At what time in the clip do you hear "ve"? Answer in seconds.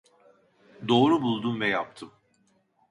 1.61-1.67